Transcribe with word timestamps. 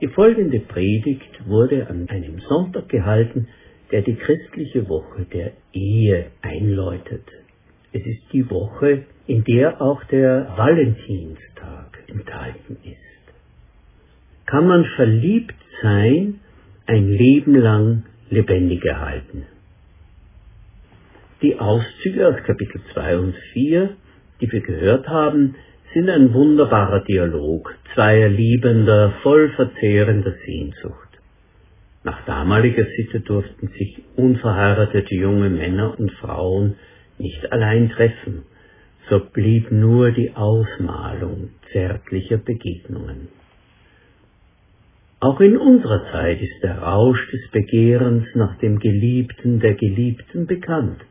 Die 0.00 0.08
folgende 0.08 0.60
Predigt 0.60 1.46
wurde 1.46 1.88
an 1.88 2.08
einem 2.08 2.40
Sonntag 2.48 2.88
gehalten, 2.88 3.48
der 3.90 4.02
die 4.02 4.14
christliche 4.14 4.88
Woche 4.88 5.26
der 5.32 5.52
Ehe 5.72 6.26
einläutet. 6.42 7.24
Es 7.92 8.06
ist 8.06 8.22
die 8.32 8.48
Woche, 8.48 9.04
in 9.26 9.44
der 9.44 9.82
auch 9.82 10.02
der 10.04 10.54
Valentinstag 10.56 11.98
enthalten 12.06 12.78
ist. 12.84 12.99
Kann 14.50 14.66
man 14.66 14.84
verliebt 14.96 15.54
sein, 15.80 16.40
ein 16.84 17.06
Leben 17.08 17.54
lang 17.54 18.02
lebendig 18.30 18.84
erhalten? 18.84 19.46
Die 21.40 21.56
Auszüge 21.60 22.26
aus 22.26 22.34
Kapitel 22.44 22.80
2 22.92 23.18
und 23.18 23.36
4, 23.52 23.90
die 24.40 24.50
wir 24.50 24.60
gehört 24.60 25.06
haben, 25.06 25.54
sind 25.94 26.10
ein 26.10 26.34
wunderbarer 26.34 27.04
Dialog 27.04 27.72
zweier 27.94 28.28
Liebender 28.28 29.12
voll 29.22 29.50
verzehrender 29.50 30.34
Sehnsucht. 30.44 31.20
Nach 32.02 32.26
damaliger 32.26 32.86
Sitte 32.96 33.20
durften 33.20 33.68
sich 33.78 34.02
unverheiratete 34.16 35.14
junge 35.14 35.50
Männer 35.50 35.96
und 35.96 36.10
Frauen 36.14 36.74
nicht 37.18 37.52
allein 37.52 37.90
treffen, 37.90 38.42
so 39.08 39.20
blieb 39.20 39.70
nur 39.70 40.10
die 40.10 40.34
Ausmalung 40.34 41.50
zärtlicher 41.70 42.38
Begegnungen. 42.38 43.39
Auch 45.22 45.38
in 45.40 45.58
unserer 45.58 46.10
Zeit 46.10 46.40
ist 46.40 46.62
der 46.62 46.78
Rausch 46.78 47.30
des 47.30 47.50
Begehrens 47.50 48.24
nach 48.34 48.56
dem 48.56 48.78
Geliebten 48.78 49.60
der 49.60 49.74
Geliebten 49.74 50.46
bekannt. 50.46 51.04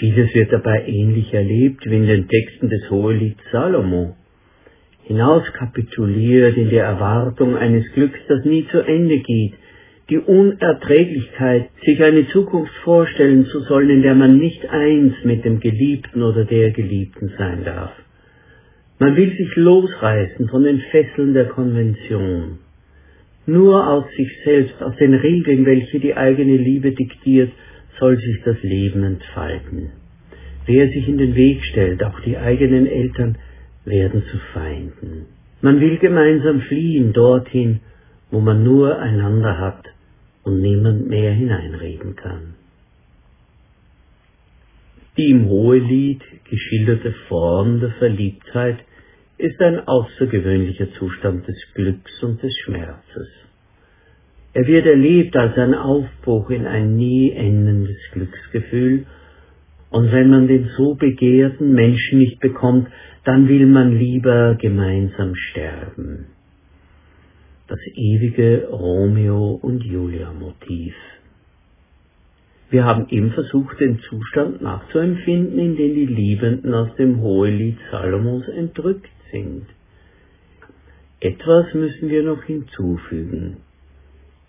Vieles 0.00 0.34
wird 0.34 0.52
dabei 0.52 0.84
ähnlich 0.88 1.32
erlebt 1.32 1.88
wie 1.88 1.94
in 1.94 2.08
den 2.08 2.26
Texten 2.26 2.68
des 2.68 2.90
Hohelieds 2.90 3.40
Salomo. 3.52 4.16
Hinauskapituliert 5.04 6.56
in 6.56 6.68
der 6.70 6.84
Erwartung 6.84 7.56
eines 7.56 7.84
Glücks, 7.92 8.18
das 8.26 8.44
nie 8.44 8.66
zu 8.72 8.80
Ende 8.80 9.20
geht, 9.20 9.54
die 10.10 10.18
Unerträglichkeit, 10.18 11.70
sich 11.84 12.02
eine 12.02 12.26
Zukunft 12.26 12.74
vorstellen 12.82 13.46
zu 13.46 13.60
sollen, 13.60 13.90
in 13.90 14.02
der 14.02 14.16
man 14.16 14.36
nicht 14.38 14.68
eins 14.68 15.14
mit 15.22 15.44
dem 15.44 15.60
Geliebten 15.60 16.24
oder 16.24 16.44
der 16.44 16.72
Geliebten 16.72 17.34
sein 17.38 17.62
darf. 17.64 17.92
Man 18.98 19.14
will 19.14 19.30
sich 19.36 19.54
losreißen 19.54 20.48
von 20.48 20.64
den 20.64 20.80
Fesseln 20.90 21.34
der 21.34 21.46
Konvention. 21.46 22.63
Nur 23.46 23.86
aus 23.86 24.04
sich 24.16 24.30
selbst, 24.44 24.82
aus 24.82 24.96
den 24.96 25.14
Regeln, 25.14 25.66
welche 25.66 26.00
die 26.00 26.14
eigene 26.14 26.56
Liebe 26.56 26.92
diktiert, 26.92 27.52
soll 27.98 28.16
sich 28.18 28.42
das 28.44 28.62
Leben 28.62 29.04
entfalten. 29.04 29.90
Wer 30.66 30.88
sich 30.88 31.08
in 31.08 31.18
den 31.18 31.34
Weg 31.34 31.62
stellt, 31.64 32.02
auch 32.02 32.20
die 32.20 32.38
eigenen 32.38 32.86
Eltern, 32.86 33.36
werden 33.84 34.22
zu 34.30 34.38
Feinden. 34.54 35.26
Man 35.60 35.80
will 35.80 35.98
gemeinsam 35.98 36.62
fliehen 36.62 37.12
dorthin, 37.12 37.80
wo 38.30 38.40
man 38.40 38.64
nur 38.64 38.98
einander 38.98 39.58
hat 39.58 39.84
und 40.42 40.60
niemand 40.60 41.08
mehr 41.08 41.32
hineinreden 41.32 42.16
kann. 42.16 42.54
Die 45.16 45.30
im 45.30 45.48
Hohelied 45.48 46.22
geschilderte 46.48 47.12
Form 47.28 47.80
der 47.80 47.90
Verliebtheit 47.92 48.78
ist 49.38 49.60
ein 49.60 49.80
außergewöhnlicher 49.80 50.92
Zustand 50.92 51.46
des 51.48 51.56
Glücks 51.74 52.22
und 52.22 52.42
des 52.42 52.56
Schmerzes. 52.64 53.28
Er 54.52 54.66
wird 54.66 54.86
erlebt 54.86 55.36
als 55.36 55.58
ein 55.58 55.74
Aufbruch 55.74 56.50
in 56.50 56.66
ein 56.66 56.96
nie 56.96 57.32
endendes 57.32 57.98
Glücksgefühl, 58.12 59.06
und 59.90 60.10
wenn 60.10 60.28
man 60.28 60.48
den 60.48 60.70
so 60.76 60.94
begehrten 60.94 61.72
Menschen 61.72 62.18
nicht 62.18 62.40
bekommt, 62.40 62.88
dann 63.24 63.48
will 63.48 63.66
man 63.66 63.96
lieber 63.96 64.56
gemeinsam 64.56 65.36
sterben. 65.36 66.26
Das 67.68 67.78
ewige 67.94 68.68
Romeo 68.70 69.52
und 69.62 69.84
Julia 69.84 70.32
Motiv. 70.32 70.94
Wir 72.70 72.84
haben 72.84 73.06
eben 73.10 73.30
versucht, 73.32 73.78
den 73.78 74.00
Zustand 74.00 74.62
nachzuempfinden, 74.62 75.58
in 75.60 75.76
den 75.76 75.94
die 75.94 76.06
Liebenden 76.06 76.74
aus 76.74 76.94
dem 76.96 77.20
Hohelied 77.20 77.78
Salomos 77.92 78.48
entrückt 78.48 79.08
sind. 79.30 79.66
Etwas 81.20 81.72
müssen 81.74 82.10
wir 82.10 82.22
noch 82.22 82.42
hinzufügen. 82.44 83.58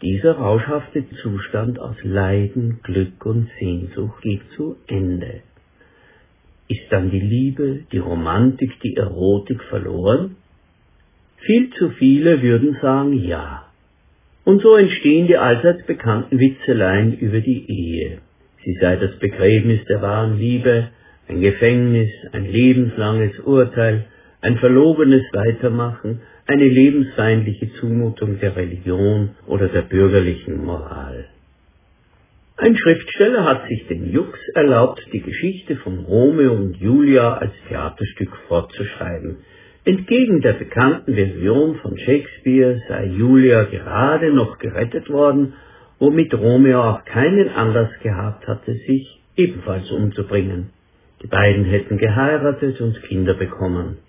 Dieser 0.01 0.33
rauschhafte 0.33 1.05
Zustand 1.21 1.79
aus 1.79 1.95
Leiden, 2.03 2.79
Glück 2.83 3.25
und 3.25 3.49
Sehnsucht 3.59 4.21
geht 4.21 4.41
zu 4.55 4.75
Ende. 4.87 5.41
Ist 6.67 6.91
dann 6.91 7.11
die 7.11 7.19
Liebe, 7.19 7.83
die 7.91 7.99
Romantik, 7.99 8.79
die 8.81 8.95
Erotik 8.95 9.61
verloren? 9.63 10.35
Viel 11.37 11.69
zu 11.75 11.91
viele 11.91 12.41
würden 12.41 12.77
sagen 12.81 13.13
ja. 13.13 13.65
Und 14.43 14.61
so 14.61 14.75
entstehen 14.75 15.27
die 15.27 15.37
allseits 15.37 15.85
bekannten 15.85 16.39
Witzeleien 16.39 17.17
über 17.17 17.39
die 17.39 17.65
Ehe. 17.67 18.17
Sie 18.63 18.77
sei 18.81 18.95
das 18.95 19.17
Begräbnis 19.19 19.85
der 19.85 20.01
wahren 20.01 20.37
Liebe, 20.37 20.89
ein 21.27 21.41
Gefängnis, 21.41 22.11
ein 22.31 22.45
lebenslanges 22.45 23.39
Urteil, 23.39 24.05
ein 24.45 24.59
verlogenes 24.59 25.23
Weitermachen, 25.33 26.21
eine 26.45 26.67
lebensfeindliche 26.67 27.73
Zumutung 27.79 28.39
der 28.39 28.55
Religion 28.55 29.31
oder 29.47 29.69
der 29.69 29.81
bürgerlichen 29.81 30.63
Moral. 30.63 31.25
Ein 32.55 32.77
Schriftsteller 32.77 33.43
hat 33.43 33.67
sich 33.67 33.87
den 33.87 34.11
Jux 34.11 34.37
erlaubt, 34.53 35.01
die 35.11 35.21
Geschichte 35.21 35.77
von 35.77 35.97
Romeo 35.97 36.53
und 36.53 36.77
Julia 36.77 37.33
als 37.33 37.53
Theaterstück 37.67 38.29
fortzuschreiben. 38.47 39.37
Entgegen 39.83 40.41
der 40.41 40.53
bekannten 40.53 41.15
Version 41.15 41.77
von 41.77 41.97
Shakespeare 41.97 42.79
sei 42.87 43.07
Julia 43.07 43.63
gerade 43.63 44.31
noch 44.31 44.59
gerettet 44.59 45.09
worden, 45.09 45.53
womit 45.97 46.35
Romeo 46.35 46.83
auch 46.83 47.03
keinen 47.05 47.49
Anlass 47.49 47.89
gehabt 48.03 48.47
hatte, 48.47 48.75
sich 48.75 49.21
ebenfalls 49.35 49.89
umzubringen. 49.89 50.69
Die 51.23 51.27
beiden 51.27 51.65
hätten 51.65 51.97
geheiratet 51.97 52.79
und 52.79 53.01
Kinder 53.01 53.33
bekommen. 53.33 54.04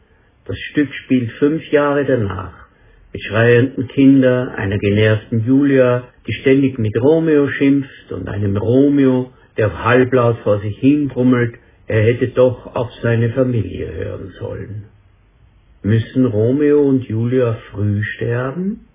Das 0.47 0.59
Stück 0.71 0.93
spielt 0.95 1.33
fünf 1.33 1.65
Jahre 1.73 2.05
danach, 2.05 2.55
mit 3.13 3.23
schreienden 3.23 3.89
Kindern, 3.89 4.49
einer 4.51 4.79
genervten 4.79 5.45
Julia, 5.45 6.05
die 6.27 6.35
ständig 6.35 6.79
mit 6.79 6.97
Romeo 6.97 7.49
schimpft 7.49 8.13
und 8.13 8.29
einem 8.29 8.57
Romeo, 8.57 9.33
der 9.57 9.85
halblaut 9.85 10.39
vor 10.45 10.61
sich 10.61 10.79
hin 10.79 11.09
brummelt, 11.09 11.55
er 11.89 12.03
hätte 12.03 12.29
doch 12.29 12.75
auf 12.77 12.91
seine 13.03 13.31
Familie 13.31 13.93
hören 13.93 14.33
sollen. 14.39 14.85
Müssen 15.83 16.27
Romeo 16.27 16.83
und 16.83 17.05
Julia 17.05 17.59
früh 17.71 18.03
sterben, 18.05 18.87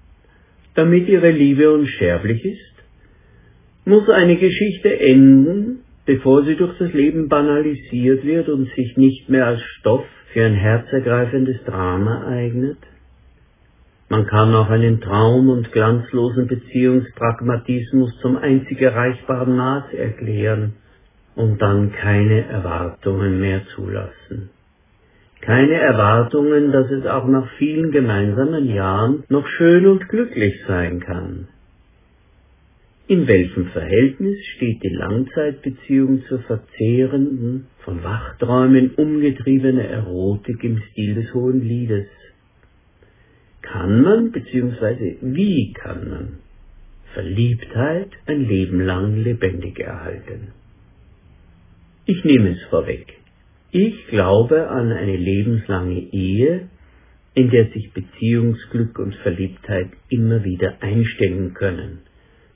damit 0.76 1.08
ihre 1.10 1.32
Liebe 1.32 1.72
unsterblich 1.72 2.46
ist? 2.46 2.76
Muss 3.84 4.08
eine 4.10 4.38
Geschichte 4.38 5.00
enden, 5.00 5.80
bevor 6.06 6.44
sie 6.46 6.56
durch 6.56 6.78
das 6.78 6.94
Leben 6.94 7.28
banalisiert 7.28 8.24
wird 8.26 8.48
und 8.48 8.70
sich 8.76 8.96
nicht 8.96 9.30
mehr 9.30 9.48
als 9.48 9.62
Stoff 9.80 10.06
für 10.34 10.46
ein 10.46 10.56
herzergreifendes 10.56 11.64
Drama 11.66 12.28
eignet? 12.28 12.78
Man 14.10 14.26
kann 14.28 14.54
auch 14.54 14.70
einen 14.70 15.00
Traum 15.00 15.50
und 15.50 15.72
glanzlosen 15.72 16.48
Beziehungspragmatismus 16.48 18.18
zum 18.20 18.38
einzig 18.38 18.82
erreichbaren 18.82 19.56
Maß 19.56 19.94
erklären 19.94 20.74
und 21.36 21.62
dann 21.62 21.94
keine 21.94 22.46
Erwartungen 22.46 23.40
mehr 23.40 23.62
zulassen. 23.76 24.50
Keine 25.42 25.74
Erwartungen, 25.76 26.72
dass 26.72 26.92
es 26.92 27.06
auch 27.06 27.28
nach 27.28 27.50
vielen 27.58 27.92
gemeinsamen 27.92 28.68
Jahren 28.68 29.24
noch 29.30 29.48
schön 29.48 29.88
und 29.88 30.08
glücklich 30.10 30.56
sein 30.68 31.00
kann. 31.00 31.48
In 33.12 33.28
welchem 33.28 33.66
Verhältnis 33.72 34.38
steht 34.56 34.82
die 34.84 34.96
Langzeitbeziehung 34.96 36.24
zur 36.30 36.40
verzehrenden, 36.44 37.68
von 37.80 38.02
Wachträumen 38.06 38.92
umgetriebene 38.92 39.86
Erotik 39.86 40.64
im 40.64 40.82
Stil 40.92 41.16
des 41.16 41.34
Hohen 41.34 41.62
Liedes? 41.62 42.08
Kann 43.62 44.02
man, 44.02 44.32
beziehungsweise 44.32 45.18
wie 45.20 45.74
kann 45.74 46.10
man, 46.10 46.28
Verliebtheit 47.14 48.12
ein 48.28 48.48
Leben 48.48 48.80
lang 48.80 49.18
lebendig 49.18 49.78
erhalten? 49.82 50.54
Ich 52.06 52.24
nehme 52.24 52.52
es 52.52 52.64
vorweg. 52.70 53.08
Ich 53.72 54.08
glaube 54.08 54.70
an 54.70 54.90
eine 54.90 55.18
lebenslange 55.18 56.00
Ehe, 56.14 56.70
in 57.34 57.50
der 57.50 57.66
sich 57.72 57.92
Beziehungsglück 57.92 58.98
und 59.00 59.16
Verliebtheit 59.16 59.90
immer 60.08 60.46
wieder 60.46 60.82
einstellen 60.82 61.54
können 61.54 62.04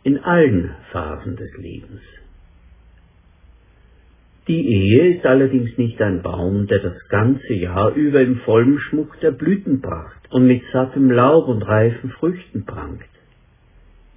in 0.05 0.19
allen 0.19 0.69
Phasen 0.91 1.35
des 1.35 1.51
Lebens. 1.57 2.01
Die 4.47 4.67
Ehe 4.67 5.15
ist 5.15 5.25
allerdings 5.25 5.75
nicht 5.79 5.99
ein 5.99 6.21
Baum, 6.21 6.67
der 6.67 6.77
das 6.77 7.07
ganze 7.09 7.53
Jahr 7.53 7.95
über 7.95 8.21
im 8.21 8.37
vollen 8.41 8.77
Schmuck 8.77 9.19
der 9.21 9.31
Blütenpracht 9.31 10.31
und 10.31 10.45
mit 10.45 10.61
sattem 10.71 11.09
Laub 11.09 11.47
und 11.47 11.63
reifen 11.63 12.11
Früchten 12.11 12.65
prangt. 12.65 13.01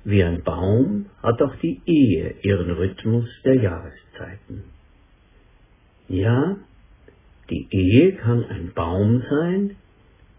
Wie 0.05 0.23
ein 0.23 0.43
Baum 0.43 1.07
hat 1.23 1.41
auch 1.41 1.57
die 1.57 1.81
Ehe 1.87 2.35
ihren 2.43 2.71
Rhythmus 2.71 3.27
der 3.47 3.55
Jahreszeiten. 3.55 4.65
Ja, 6.07 6.57
die 7.49 7.67
Ehe 7.71 8.13
kann 8.13 8.45
ein 8.45 8.73
Baum 8.75 9.23
sein, 9.31 9.77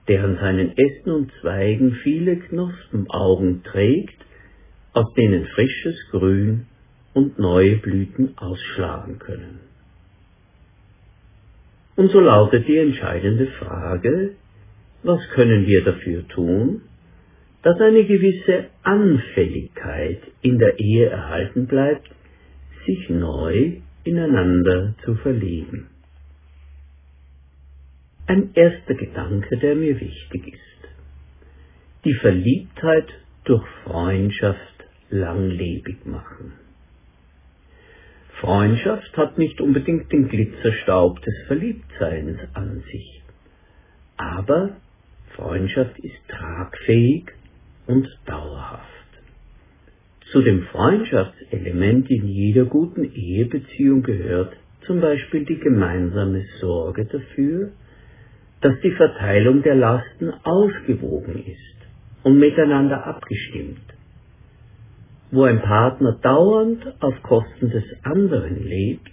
der 0.08 0.26
an 0.26 0.38
seinen 0.38 0.78
Ästen 0.78 1.12
und 1.12 1.32
Zweigen 1.42 1.94
viele 2.04 2.38
Knospenaugen 2.38 3.64
trägt, 3.64 4.29
aus 5.00 5.14
denen 5.14 5.46
frisches 5.56 5.96
Grün 6.12 6.66
und 7.14 7.40
neue 7.40 7.78
Blüten 7.78 8.38
ausschlagen 8.38 9.18
können. 9.18 9.62
Und 11.96 12.12
so 12.12 12.20
lautet 12.20 12.68
die 12.68 12.78
entscheidende 12.78 13.48
Frage, 13.48 14.32
was 15.04 15.22
können 15.30 15.66
wir 15.66 15.86
dafür 15.86 16.28
tun, 16.28 16.82
dass 17.62 17.80
eine 17.80 18.04
gewisse 18.06 18.66
Anfälligkeit 18.84 20.20
in 20.42 20.60
der 20.60 20.80
Ehe 20.80 21.06
erhalten 21.08 21.68
bleibt, 21.68 22.10
sich 22.86 23.10
neu 23.10 23.78
ineinander 24.04 24.96
zu 25.06 25.16
verlieben. 25.16 25.88
Ein 28.28 28.52
erster 28.54 28.96
Gedanke, 28.96 29.58
der 29.58 29.76
mir 29.76 29.98
wichtig 30.00 30.56
ist. 30.56 30.82
Die 32.04 32.16
Verliebtheit 32.16 33.08
durch 33.46 33.66
Freundschaft 33.86 34.79
langlebig 35.10 36.06
machen. 36.06 36.54
Freundschaft 38.40 39.18
hat 39.18 39.38
nicht 39.38 39.60
unbedingt 39.60 40.12
den 40.12 40.30
Glitzerstaub 40.30 41.22
des 41.22 41.36
Verliebtseins 41.48 42.40
an 42.54 42.84
sich, 42.92 43.22
aber 44.16 44.78
Freundschaft 45.36 45.98
ist 46.00 46.28
tragfähig 46.30 47.26
und 47.88 48.08
dauerhaft. 48.26 48.86
Zu 50.32 50.42
dem 50.42 50.64
Freundschaftselement 50.68 52.10
in 52.10 52.28
jeder 52.28 52.66
guten 52.66 53.04
Ehebeziehung 53.04 54.04
gehört 54.04 54.56
zum 54.86 55.02
Beispiel 55.02 55.46
die 55.46 55.60
gemeinsame 55.60 56.46
Sorge 56.60 57.06
dafür, 57.06 57.72
dass 58.62 58.80
die 58.82 58.92
Verteilung 58.92 59.64
der 59.64 59.76
Lasten 59.76 60.32
ausgewogen 60.44 61.44
ist 61.46 61.88
und 62.24 62.38
miteinander 62.40 63.06
abgestimmt. 63.06 63.82
Wo 65.32 65.44
ein 65.44 65.62
Partner 65.62 66.14
dauernd 66.22 66.84
auf 67.02 67.22
Kosten 67.24 67.70
des 67.70 67.84
anderen 68.04 68.64
lebt, 68.64 69.12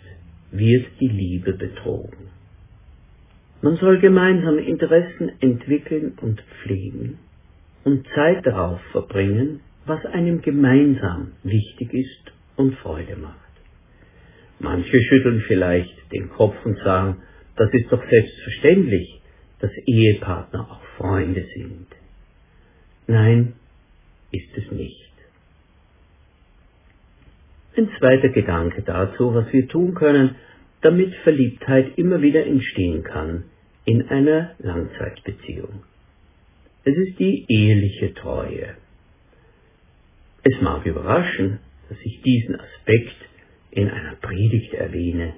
wird 0.51 0.87
die 1.01 1.09
Liebe 1.09 1.53
betrogen. 1.53 2.29
Man 3.61 3.77
soll 3.77 3.99
gemeinsam 3.99 4.59
Interessen 4.59 5.33
entwickeln 5.41 6.17
und 6.21 6.41
pflegen 6.63 7.19
und 7.85 8.07
Zeit 8.15 8.47
darauf 8.47 8.81
verbringen, 8.93 9.61
was 9.85 10.05
einem 10.07 10.41
gemeinsam 10.43 11.33
wichtig 11.43 11.93
ist 11.93 12.33
und 12.57 12.75
Freude 12.77 13.17
macht. 13.17 13.35
Manche 14.59 15.03
schütteln 15.03 15.43
vielleicht 15.47 15.95
den 16.13 16.31
Kopf 16.31 16.57
und 16.65 16.79
sagen, 16.79 17.23
das 17.57 17.73
ist 17.73 17.91
doch 17.93 18.03
selbstverständlich, 18.09 19.21
dass 19.61 19.71
Ehepartner 19.87 20.71
auch 20.71 20.83
Freunde 20.97 21.45
sind. 21.55 21.87
Nein, 23.07 23.55
ist 24.33 24.57
es 24.57 24.71
nicht. 24.73 25.16
Ein 27.77 27.91
zweiter 27.99 28.31
Gedanke 28.31 28.81
dazu, 28.83 29.35
was 29.35 29.53
wir 29.53 29.69
tun 29.69 29.95
können, 29.95 30.37
damit 30.81 31.15
Verliebtheit 31.17 31.99
immer 31.99 32.23
wieder 32.23 32.47
entstehen 32.47 33.03
kann 33.03 33.45
in 33.85 34.09
einer 34.09 34.55
Langzeitbeziehung. 34.59 35.83
Es 36.85 36.97
ist 36.97 37.19
die 37.19 37.45
eheliche 37.49 38.15
Treue. 38.15 38.77
Es 40.43 40.61
mag 40.63 40.87
überraschen, 40.87 41.59
dass 41.89 41.99
ich 42.03 42.23
diesen 42.23 42.59
Aspekt 42.59 43.17
in 43.73 43.91
einer 43.91 44.15
Predigt 44.15 44.73
erwähne. 44.73 45.35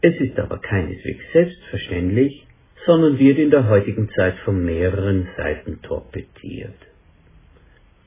Es 0.00 0.14
ist 0.20 0.38
aber 0.38 0.58
keineswegs 0.58 1.24
selbstverständlich, 1.32 2.46
sondern 2.86 3.18
wird 3.18 3.38
in 3.38 3.50
der 3.50 3.68
heutigen 3.68 4.08
Zeit 4.10 4.36
von 4.44 4.64
mehreren 4.64 5.26
Seiten 5.36 5.82
torpediert. 5.82 6.87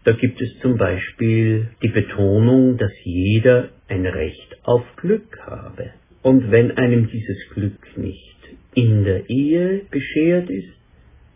Da 0.03 0.13
gibt 0.13 0.41
es 0.41 0.57
zum 0.61 0.77
Beispiel 0.77 1.69
die 1.83 1.89
Betonung, 1.89 2.77
dass 2.77 2.91
jeder 3.03 3.69
ein 3.87 4.05
Recht 4.05 4.57
auf 4.63 4.83
Glück 4.95 5.39
habe. 5.45 5.91
Und 6.23 6.51
wenn 6.51 6.71
einem 6.71 7.07
dieses 7.09 7.49
Glück 7.53 7.97
nicht 7.97 8.37
in 8.73 9.03
der 9.03 9.29
Ehe 9.29 9.81
beschert 9.91 10.49
ist, 10.49 10.73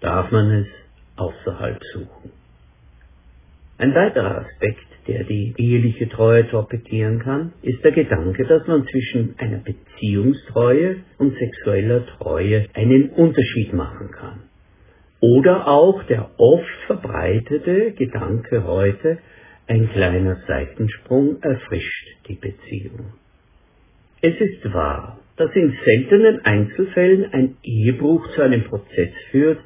darf 0.01 0.31
man 0.31 0.51
es 0.51 0.67
außerhalb 1.15 1.79
suchen. 1.93 2.31
Ein 3.77 3.93
weiterer 3.93 4.45
Aspekt, 4.45 4.85
der 5.07 5.25
die 5.25 5.53
eheliche 5.57 6.07
Treue 6.09 6.47
torpedieren 6.49 7.19
kann, 7.19 7.53
ist 7.61 7.83
der 7.83 7.91
Gedanke, 7.91 8.45
dass 8.45 8.65
man 8.67 8.87
zwischen 8.87 9.35
einer 9.37 9.59
Beziehungstreue 9.59 10.97
und 11.17 11.37
sexueller 11.37 12.05
Treue 12.17 12.67
einen 12.73 13.09
Unterschied 13.09 13.73
machen 13.73 14.11
kann. 14.11 14.39
Oder 15.33 15.67
auch 15.67 16.03
der 16.03 16.29
oft 16.37 16.77
verbreitete 16.85 17.93
Gedanke 17.93 18.63
heute, 18.67 19.17
ein 19.65 19.89
kleiner 19.89 20.37
Seitensprung 20.47 21.41
erfrischt 21.41 22.07
die 22.27 22.35
Beziehung. 22.35 23.13
Es 24.21 24.39
ist 24.39 24.71
wahr, 24.71 25.19
dass 25.37 25.49
in 25.55 25.75
seltenen 25.83 26.45
Einzelfällen 26.45 27.33
ein 27.33 27.57
Ehebruch 27.63 28.35
zu 28.35 28.43
einem 28.43 28.65
Prozess 28.65 29.13
führt, 29.31 29.59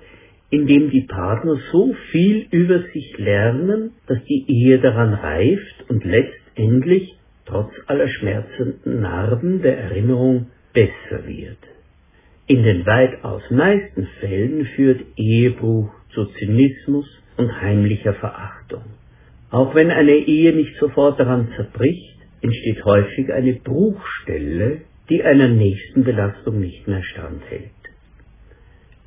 in 0.49 0.65
dem 0.65 0.91
die 0.91 1.05
Partner 1.09 1.57
so 1.73 1.93
viel 2.11 2.47
über 2.51 2.79
sich 2.93 3.17
lernen, 3.17 3.91
dass 4.07 4.23
die 4.23 4.45
Ehe 4.47 4.79
daran 4.79 5.13
reift 5.13 5.89
und 5.89 6.05
letztendlich, 6.05 7.17
trotz 7.45 7.73
aller 7.87 8.07
schmerzenden 8.07 9.01
Narben 9.01 9.61
der 9.61 9.77
Erinnerung, 9.77 10.47
besser 10.73 11.27
wird. 11.27 11.78
In 12.51 12.63
den 12.63 12.83
weitaus 12.83 13.43
meisten 13.51 14.07
Fällen 14.19 14.65
führt 14.75 15.01
Ehebruch 15.17 15.91
zu 16.15 16.25
Zynismus 16.39 17.05
und 17.37 17.61
heimlicher 17.61 18.15
Verachtung. 18.15 18.81
Auch 19.51 19.75
wenn 19.75 19.91
eine 19.91 20.15
Ehe 20.15 20.55
nicht 20.55 20.75
sofort 20.79 21.19
daran 21.19 21.49
zerbricht, 21.55 22.17
entsteht 22.41 22.83
häufig 22.85 23.31
eine 23.31 23.53
Bruchstelle, 23.53 24.81
die 25.11 25.21
einer 25.21 25.47
nächsten 25.47 26.03
Belastung 26.03 26.59
nicht 26.59 26.87
mehr 26.87 27.03
standhält. 27.03 27.69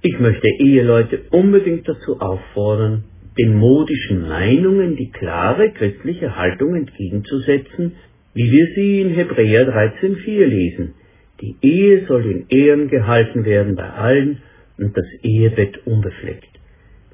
Ich 0.02 0.20
möchte 0.20 0.46
Eheleute 0.60 1.22
unbedingt 1.32 1.88
dazu 1.88 2.20
auffordern, 2.20 3.02
den 3.36 3.56
modischen 3.56 4.28
Meinungen 4.28 4.94
die 4.94 5.10
klare 5.10 5.72
christliche 5.72 6.36
Haltung 6.36 6.76
entgegenzusetzen, 6.76 7.96
wie 8.34 8.52
wir 8.52 8.68
sie 8.76 9.00
in 9.00 9.10
Hebräer 9.10 9.66
13,4 9.68 10.44
lesen. 10.44 10.94
Die 11.42 11.56
Ehe 11.60 12.06
soll 12.06 12.24
in 12.24 12.46
Ehren 12.50 12.86
gehalten 12.86 13.44
werden 13.44 13.74
bei 13.74 13.90
allen 13.90 14.42
und 14.78 14.96
das 14.96 15.06
Ehebett 15.22 15.84
unbefleckt. 15.88 16.48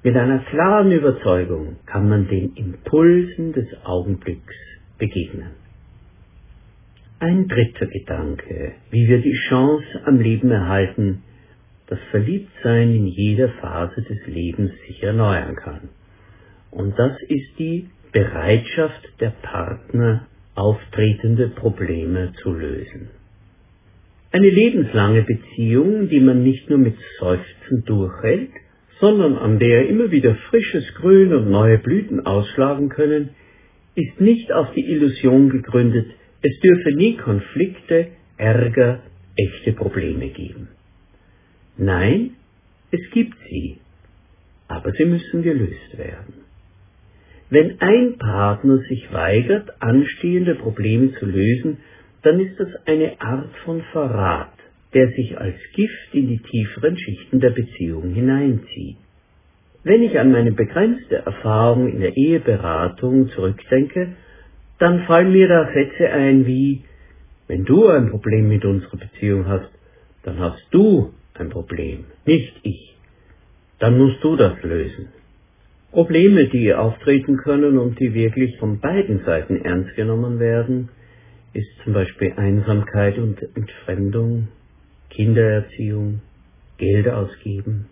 Mit 0.02 0.16
einer 0.16 0.40
klaren 0.40 0.92
Überzeugung 0.92 1.76
kann 1.86 2.10
man 2.10 2.28
den 2.28 2.52
Impulsen 2.54 3.54
des 3.54 3.66
Augenblicks 3.84 4.54
begegnen. 4.98 5.52
Ein 7.20 7.48
dritter 7.48 7.86
Gedanke, 7.86 8.74
wie 8.90 9.08
wir 9.08 9.22
die 9.22 9.38
Chance 9.48 9.86
am 10.04 10.20
Leben 10.20 10.50
erhalten, 10.50 11.22
das 11.86 11.98
Verliebtsein 12.10 12.94
in 12.94 13.06
jeder 13.06 13.48
Phase 13.48 14.02
des 14.02 14.26
Lebens 14.26 14.72
sich 14.86 15.02
erneuern 15.02 15.56
kann. 15.56 15.88
Und 16.70 16.98
das 16.98 17.18
ist 17.22 17.58
die 17.58 17.88
Bereitschaft 18.12 19.08
der 19.20 19.30
Partner, 19.30 20.26
auftretende 20.54 21.48
Probleme 21.48 22.32
zu 22.42 22.52
lösen. 22.52 23.08
Eine 24.30 24.50
lebenslange 24.50 25.22
Beziehung, 25.22 26.08
die 26.08 26.20
man 26.20 26.42
nicht 26.42 26.68
nur 26.68 26.78
mit 26.78 26.96
Seufzen 27.18 27.84
durchhält, 27.86 28.50
sondern 29.00 29.36
an 29.36 29.58
der 29.58 29.88
immer 29.88 30.10
wieder 30.10 30.34
frisches 30.50 30.94
Grün 30.94 31.32
und 31.32 31.50
neue 31.50 31.78
Blüten 31.78 32.26
ausschlagen 32.26 32.90
können, 32.90 33.30
ist 33.94 34.20
nicht 34.20 34.52
auf 34.52 34.72
die 34.74 34.84
Illusion 34.84 35.48
gegründet, 35.50 36.06
es 36.42 36.60
dürfe 36.60 36.94
nie 36.94 37.16
Konflikte, 37.16 38.08
Ärger, 38.36 39.00
echte 39.36 39.72
Probleme 39.72 40.28
geben. 40.28 40.68
Nein, 41.76 42.32
es 42.90 43.00
gibt 43.12 43.34
sie, 43.48 43.78
aber 44.68 44.92
sie 44.92 45.04
müssen 45.04 45.42
gelöst 45.42 45.96
werden. 45.96 46.34
Wenn 47.50 47.80
ein 47.80 48.18
Partner 48.18 48.78
sich 48.88 49.10
weigert, 49.12 49.70
anstehende 49.80 50.54
Probleme 50.54 51.14
zu 51.14 51.26
lösen, 51.26 51.78
dann 52.28 52.40
ist 52.40 52.60
das 52.60 52.68
eine 52.84 53.18
Art 53.22 53.56
von 53.64 53.80
Verrat, 53.90 54.52
der 54.92 55.08
sich 55.12 55.38
als 55.38 55.56
Gift 55.74 56.12
in 56.12 56.28
die 56.28 56.36
tieferen 56.38 56.98
Schichten 56.98 57.40
der 57.40 57.48
Beziehung 57.48 58.10
hineinzieht. 58.12 58.98
Wenn 59.82 60.02
ich 60.02 60.18
an 60.18 60.30
meine 60.30 60.52
begrenzte 60.52 61.16
Erfahrung 61.24 61.88
in 61.88 62.00
der 62.00 62.14
Eheberatung 62.18 63.30
zurückdenke, 63.30 64.08
dann 64.78 65.04
fallen 65.04 65.32
mir 65.32 65.48
da 65.48 65.72
Sätze 65.72 66.10
ein 66.10 66.44
wie, 66.44 66.82
wenn 67.46 67.64
du 67.64 67.88
ein 67.88 68.10
Problem 68.10 68.46
mit 68.46 68.62
unserer 68.66 68.98
Beziehung 68.98 69.46
hast, 69.46 69.70
dann 70.22 70.38
hast 70.38 70.66
du 70.70 71.14
ein 71.32 71.48
Problem, 71.48 72.04
nicht 72.26 72.52
ich. 72.62 72.94
Dann 73.78 73.96
musst 73.96 74.22
du 74.22 74.36
das 74.36 74.62
lösen. 74.62 75.08
Probleme, 75.92 76.48
die 76.48 76.74
auftreten 76.74 77.38
können 77.38 77.78
und 77.78 77.98
die 77.98 78.12
wirklich 78.12 78.58
von 78.58 78.80
beiden 78.80 79.24
Seiten 79.24 79.64
ernst 79.64 79.96
genommen 79.96 80.38
werden, 80.38 80.90
ist 81.52 81.68
zum 81.84 81.92
Beispiel 81.92 82.32
Einsamkeit 82.36 83.18
und 83.18 83.40
Entfremdung, 83.56 84.48
Kindererziehung, 85.10 86.20
Geld 86.76 87.08
ausgeben, 87.08 87.86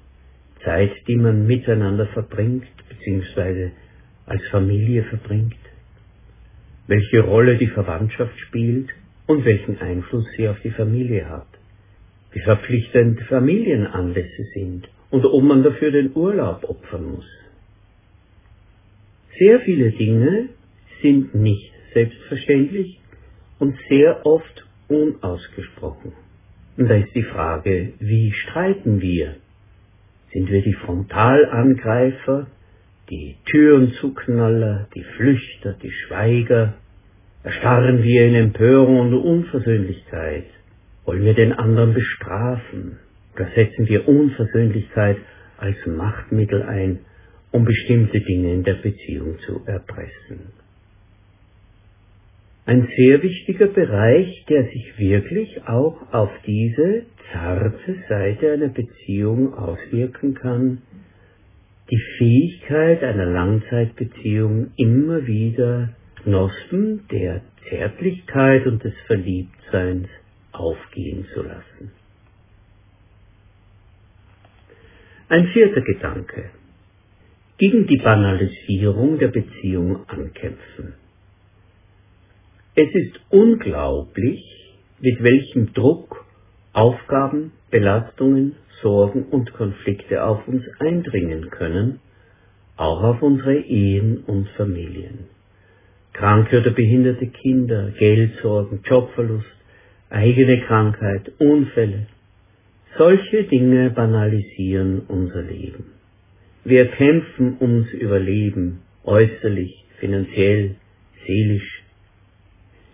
Zeit, 0.64 0.92
die 1.08 1.16
man 1.16 1.46
miteinander 1.46 2.06
verbringt, 2.06 2.66
beziehungsweise 2.88 3.72
als 4.26 4.42
Familie 4.48 5.04
verbringt, 5.04 5.56
welche 6.86 7.20
Rolle 7.20 7.56
die 7.56 7.68
Verwandtschaft 7.68 8.38
spielt 8.40 8.90
und 9.26 9.44
welchen 9.44 9.78
Einfluss 9.78 10.26
sie 10.36 10.48
auf 10.48 10.60
die 10.60 10.70
Familie 10.70 11.28
hat, 11.28 11.48
wie 12.32 12.40
verpflichtend 12.40 13.20
Familienanlässe 13.22 14.44
sind 14.54 14.88
und 15.10 15.24
ob 15.24 15.42
man 15.42 15.62
dafür 15.62 15.90
den 15.90 16.14
Urlaub 16.14 16.64
opfern 16.64 17.04
muss. 17.04 17.26
Sehr 19.38 19.60
viele 19.60 19.90
Dinge 19.92 20.48
sind 21.02 21.34
nicht 21.34 21.72
selbstverständlich 21.92 23.00
und 23.58 23.76
sehr 23.88 24.24
oft 24.26 24.66
unausgesprochen. 24.88 26.12
Und 26.76 26.88
da 26.88 26.96
ist 26.96 27.14
die 27.14 27.22
Frage, 27.22 27.94
wie 27.98 28.32
streiten 28.32 29.00
wir? 29.00 29.36
Sind 30.32 30.50
wir 30.50 30.62
die 30.62 30.74
Frontalangreifer, 30.74 32.46
die 33.08 33.36
Türenzuknaller, 33.46 34.88
die 34.94 35.04
Flüchter, 35.16 35.74
die 35.82 35.92
Schweiger? 35.92 36.74
Erstarren 37.42 38.02
wir 38.02 38.26
in 38.26 38.34
Empörung 38.34 39.00
und 39.00 39.14
Unversöhnlichkeit? 39.14 40.46
Wollen 41.04 41.24
wir 41.24 41.34
den 41.34 41.52
anderen 41.52 41.94
bestrafen? 41.94 42.98
Oder 43.34 43.48
setzen 43.54 43.88
wir 43.88 44.08
Unversöhnlichkeit 44.08 45.18
als 45.56 45.76
Machtmittel 45.86 46.62
ein, 46.62 46.98
um 47.52 47.64
bestimmte 47.64 48.20
Dinge 48.20 48.52
in 48.52 48.64
der 48.64 48.74
Beziehung 48.74 49.38
zu 49.46 49.62
erpressen? 49.64 50.52
Ein 52.66 52.88
sehr 52.96 53.22
wichtiger 53.22 53.68
Bereich, 53.68 54.44
der 54.48 54.64
sich 54.64 54.98
wirklich 54.98 55.62
auch 55.68 56.12
auf 56.12 56.30
diese 56.44 57.04
zarte 57.32 57.94
Seite 58.08 58.52
einer 58.52 58.68
Beziehung 58.68 59.54
auswirken 59.54 60.34
kann, 60.34 60.82
die 61.88 62.02
Fähigkeit 62.18 63.04
einer 63.04 63.26
Langzeitbeziehung 63.26 64.72
immer 64.76 65.28
wieder 65.28 65.90
Knospen 66.24 67.06
der 67.12 67.42
Zärtlichkeit 67.68 68.66
und 68.66 68.82
des 68.82 68.94
Verliebtseins 69.06 70.08
aufgehen 70.50 71.24
zu 71.34 71.42
lassen. 71.42 71.92
Ein 75.28 75.46
vierter 75.48 75.82
Gedanke. 75.82 76.50
Gegen 77.58 77.86
die 77.86 77.98
Banalisierung 77.98 79.20
der 79.20 79.28
Beziehung 79.28 80.08
ankämpfen. 80.08 81.05
Es 82.78 82.94
ist 82.94 83.18
unglaublich, 83.30 84.44
mit 85.00 85.22
welchem 85.22 85.72
Druck 85.72 86.26
Aufgaben, 86.74 87.52
Belastungen, 87.70 88.56
Sorgen 88.82 89.24
und 89.30 89.54
Konflikte 89.54 90.22
auf 90.22 90.46
uns 90.46 90.62
eindringen 90.78 91.48
können, 91.48 92.00
auch 92.76 93.02
auf 93.02 93.22
unsere 93.22 93.56
Ehen 93.56 94.24
und 94.26 94.50
Familien. 94.58 95.20
Kranke 96.12 96.60
oder 96.60 96.70
behinderte 96.70 97.28
Kinder, 97.28 97.92
Geldsorgen, 97.98 98.80
Jobverlust, 98.84 99.56
eigene 100.10 100.60
Krankheit, 100.60 101.32
Unfälle. 101.38 102.08
Solche 102.98 103.44
Dinge 103.44 103.88
banalisieren 103.88 105.00
unser 105.08 105.40
Leben. 105.40 105.92
Wir 106.62 106.88
kämpfen 106.88 107.56
ums 107.58 107.90
Überleben, 107.92 108.82
äußerlich, 109.02 109.82
finanziell, 109.98 110.74
seelisch, 111.26 111.75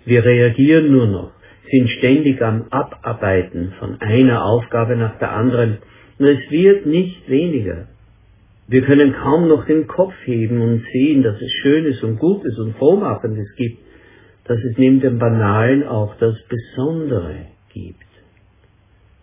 wir 0.04 0.24
reagieren 0.24 0.90
nur 0.90 1.06
noch, 1.06 1.32
sind 1.70 1.88
ständig 1.90 2.42
am 2.42 2.66
Abarbeiten 2.70 3.72
von 3.78 4.00
einer 4.00 4.44
Aufgabe 4.44 4.96
nach 4.96 5.18
der 5.18 5.32
anderen 5.32 5.78
und 6.18 6.26
es 6.26 6.50
wird 6.50 6.86
nicht 6.86 7.28
weniger. 7.28 7.86
Wir 8.68 8.82
können 8.82 9.12
kaum 9.12 9.48
noch 9.48 9.66
den 9.66 9.86
Kopf 9.86 10.14
heben 10.24 10.60
und 10.60 10.84
sehen, 10.92 11.22
dass 11.22 11.40
es 11.40 11.50
Schönes 11.62 12.02
und 12.02 12.18
Gutes 12.18 12.58
und 12.58 12.76
Frohmachendes 12.76 13.54
gibt, 13.56 13.78
dass 14.44 14.58
es 14.58 14.76
neben 14.76 15.00
dem 15.00 15.18
Banalen 15.18 15.84
auch 15.84 16.16
das 16.18 16.36
Besondere 16.48 17.46
gibt. 17.72 17.96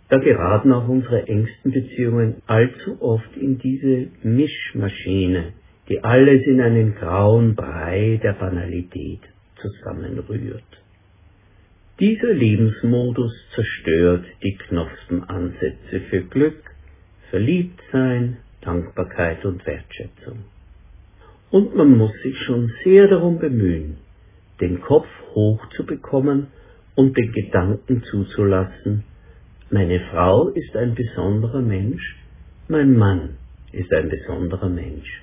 Da 0.10 0.18
geraten 0.18 0.72
auch 0.72 0.88
unsere 0.88 1.28
engsten 1.28 1.72
Beziehungen 1.72 2.42
allzu 2.48 2.98
oft 3.00 3.38
in 3.38 3.60
diese 3.60 4.08
Mischmaschine, 4.24 5.54
die 5.88 6.04
alles 6.04 6.46
in 6.48 6.62
einen 6.62 6.96
grauen 6.96 7.56
Brei 7.56 8.20
der 8.24 8.34
Banalität 8.34 9.22
zusammenrührt. 9.62 10.64
Dieser 12.00 12.34
Lebensmodus 12.34 13.34
zerstört 13.54 14.26
die 14.44 14.56
Knospenansätze 14.56 16.00
für 16.10 16.22
Glück, 16.24 16.64
Verliebtsein, 17.30 18.38
Dankbarkeit 18.62 19.44
und 19.46 19.66
Wertschätzung. 19.66 20.46
Und 21.52 21.76
man 21.76 21.98
muss 21.98 22.14
sich 22.24 22.38
schon 22.40 22.72
sehr 22.84 23.08
darum 23.08 23.40
bemühen, 23.40 23.98
den 24.62 24.82
Kopf 24.82 25.08
hoch 25.34 25.68
zu 25.76 25.86
bekommen 25.86 26.48
und 26.96 27.18
den 27.18 27.32
Gedanken 27.32 28.04
zuzulassen, 28.04 29.04
meine 29.72 30.00
Frau 30.12 30.48
ist 30.50 30.76
ein 30.76 30.96
besonderer 30.96 31.62
Mensch, 31.62 32.16
mein 32.68 32.98
Mann 32.98 33.38
ist 33.72 33.94
ein 33.94 34.10
besonderer 34.10 34.68
Mensch. 34.68 35.22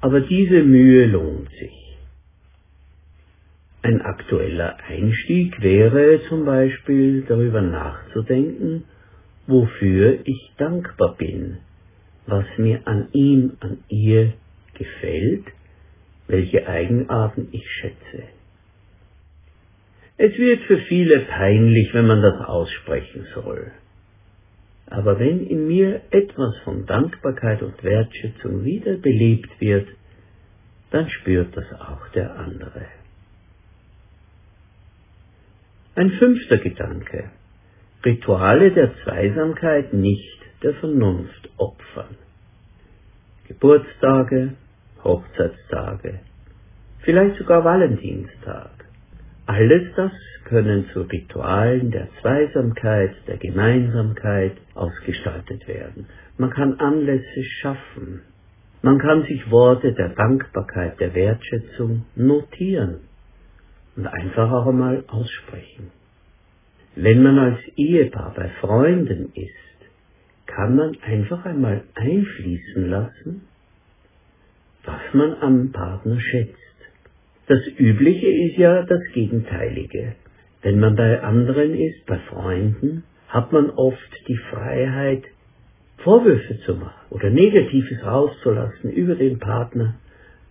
Aber 0.00 0.20
diese 0.20 0.62
Mühe 0.62 1.06
lohnt 1.06 1.50
sich. 1.50 1.83
Ein 3.84 4.00
aktueller 4.00 4.78
Einstieg 4.88 5.60
wäre 5.60 6.22
zum 6.30 6.46
Beispiel 6.46 7.20
darüber 7.28 7.60
nachzudenken, 7.60 8.84
wofür 9.46 10.20
ich 10.24 10.52
dankbar 10.56 11.16
bin, 11.18 11.58
was 12.26 12.46
mir 12.56 12.80
an 12.86 13.08
ihm, 13.12 13.58
an 13.60 13.84
ihr 13.90 14.32
gefällt, 14.72 15.44
welche 16.28 16.66
Eigenarten 16.66 17.48
ich 17.52 17.68
schätze. 17.68 18.22
Es 20.16 20.38
wird 20.38 20.62
für 20.62 20.78
viele 20.78 21.20
peinlich, 21.20 21.92
wenn 21.92 22.06
man 22.06 22.22
das 22.22 22.40
aussprechen 22.40 23.26
soll. 23.34 23.70
Aber 24.86 25.18
wenn 25.18 25.46
in 25.46 25.66
mir 25.66 26.00
etwas 26.10 26.56
von 26.64 26.86
Dankbarkeit 26.86 27.60
und 27.62 27.84
Wertschätzung 27.84 28.64
wiederbelebt 28.64 29.60
wird, 29.60 29.88
dann 30.90 31.10
spürt 31.10 31.54
das 31.54 31.70
auch 31.78 32.08
der 32.14 32.34
andere. 32.36 32.86
Ein 35.96 36.10
fünfter 36.10 36.58
Gedanke. 36.58 37.30
Rituale 38.04 38.72
der 38.72 38.90
Zweisamkeit 39.04 39.92
nicht 39.92 40.40
der 40.64 40.74
Vernunft 40.74 41.48
opfern. 41.56 42.16
Geburtstage, 43.46 44.54
Hochzeitstage, 45.04 46.18
vielleicht 47.02 47.36
sogar 47.36 47.64
Valentinstag. 47.64 48.72
Alles 49.46 49.94
das 49.94 50.10
können 50.46 50.88
zu 50.92 51.02
Ritualen 51.02 51.92
der 51.92 52.08
Zweisamkeit, 52.20 53.14
der 53.28 53.36
Gemeinsamkeit 53.36 54.56
ausgestaltet 54.74 55.68
werden. 55.68 56.06
Man 56.38 56.50
kann 56.50 56.80
Anlässe 56.80 57.44
schaffen. 57.60 58.22
Man 58.82 58.98
kann 58.98 59.22
sich 59.26 59.48
Worte 59.48 59.92
der 59.92 60.08
Dankbarkeit, 60.08 60.98
der 60.98 61.14
Wertschätzung 61.14 62.04
notieren 62.16 63.02
und 63.96 64.06
einfach 64.06 64.50
auch 64.50 64.66
einmal 64.66 65.04
aussprechen. 65.08 65.90
Wenn 66.96 67.22
man 67.22 67.38
als 67.38 67.58
Ehepaar 67.76 68.32
bei 68.34 68.48
Freunden 68.60 69.32
ist, 69.34 69.50
kann 70.46 70.76
man 70.76 70.96
einfach 71.02 71.44
einmal 71.44 71.82
einfließen 71.94 72.88
lassen, 72.88 73.42
was 74.84 75.00
man 75.12 75.34
am 75.40 75.72
Partner 75.72 76.20
schätzt. 76.20 76.58
Das 77.46 77.60
Übliche 77.78 78.26
ist 78.26 78.56
ja 78.56 78.82
das 78.84 79.02
Gegenteilige. 79.12 80.14
Wenn 80.62 80.78
man 80.78 80.96
bei 80.96 81.20
anderen 81.22 81.74
ist, 81.74 82.06
bei 82.06 82.18
Freunden, 82.18 83.04
hat 83.28 83.52
man 83.52 83.70
oft 83.70 84.28
die 84.28 84.36
Freiheit, 84.36 85.24
Vorwürfe 85.98 86.60
zu 86.60 86.74
machen 86.74 87.06
oder 87.10 87.30
Negatives 87.30 88.04
rauszulassen 88.04 88.92
über 88.92 89.14
den 89.14 89.38
Partner 89.38 89.94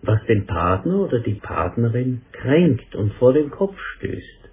was 0.06 0.24
den 0.26 0.46
Partner 0.46 1.00
oder 1.00 1.20
die 1.20 1.34
Partnerin 1.34 2.22
kränkt 2.32 2.94
und 2.94 3.12
vor 3.14 3.32
den 3.32 3.50
Kopf 3.50 3.78
stößt. 3.96 4.50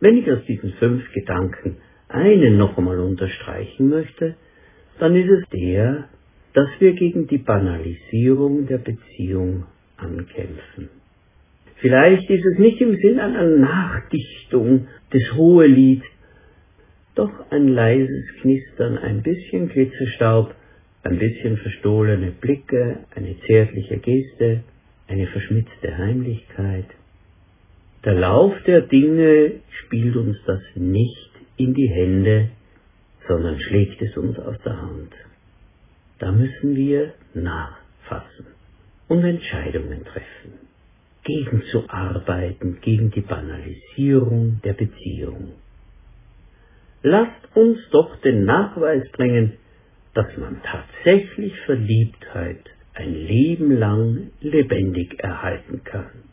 Wenn 0.00 0.16
ich 0.16 0.30
aus 0.30 0.44
diesen 0.46 0.72
fünf 0.74 1.12
Gedanken 1.12 1.76
einen 2.08 2.56
noch 2.56 2.76
einmal 2.78 2.98
unterstreichen 2.98 3.88
möchte, 3.88 4.34
dann 4.98 5.14
ist 5.14 5.30
es 5.30 5.48
der, 5.50 6.08
dass 6.54 6.68
wir 6.78 6.92
gegen 6.94 7.26
die 7.26 7.38
Banalisierung 7.38 8.66
der 8.66 8.78
Beziehung 8.78 9.64
ankämpfen. 9.96 10.88
Vielleicht 11.76 12.28
ist 12.28 12.44
es 12.44 12.58
nicht 12.58 12.80
im 12.80 12.96
Sinn 12.96 13.20
einer 13.20 13.44
Nachdichtung 13.44 14.88
des 15.12 15.34
Hohelied, 15.34 16.02
doch 17.14 17.50
ein 17.50 17.68
leises 17.68 18.24
Knistern, 18.40 18.98
ein 18.98 19.22
bisschen 19.22 19.68
Glitzerstaub 19.68 20.54
ein 21.02 21.18
bisschen 21.18 21.56
verstohlene 21.56 22.30
Blicke, 22.32 22.98
eine 23.14 23.36
zärtliche 23.46 23.98
Geste, 23.98 24.62
eine 25.08 25.26
verschmitzte 25.28 25.96
Heimlichkeit. 25.96 26.86
Der 28.04 28.14
Lauf 28.14 28.54
der 28.66 28.82
Dinge 28.82 29.60
spielt 29.70 30.16
uns 30.16 30.36
das 30.46 30.60
nicht 30.74 31.30
in 31.56 31.74
die 31.74 31.88
Hände, 31.88 32.50
sondern 33.28 33.60
schlägt 33.60 34.00
es 34.02 34.16
uns 34.16 34.38
aus 34.38 34.56
der 34.64 34.80
Hand. 34.80 35.12
Da 36.18 36.32
müssen 36.32 36.76
wir 36.76 37.14
nachfassen 37.34 38.46
und 39.08 39.24
Entscheidungen 39.24 40.04
treffen, 40.04 40.52
gegen 41.24 41.62
zu 41.70 41.88
arbeiten, 41.88 42.78
gegen 42.80 43.10
die 43.10 43.22
Banalisierung 43.22 44.60
der 44.64 44.74
Beziehung. 44.74 45.52
Lasst 47.02 47.54
uns 47.54 47.78
doch 47.90 48.16
den 48.20 48.44
Nachweis 48.44 49.10
bringen, 49.12 49.54
dass 50.14 50.36
man 50.36 50.60
tatsächlich 50.62 51.52
Verliebtheit 51.66 52.64
ein 52.94 53.14
Leben 53.14 53.70
lang 53.70 54.30
lebendig 54.40 55.20
erhalten 55.20 55.82
kann. 55.84 56.29